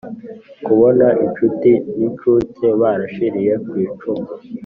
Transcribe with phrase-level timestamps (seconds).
[0.65, 4.27] Kubon inshuti n'incuke barashiriye kw'icumu